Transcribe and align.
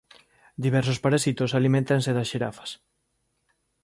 Diversos 0.65 1.01
parasitos 1.05 1.51
aliméntanse 1.59 2.11
das 2.17 2.29
xirafas. 2.31 2.71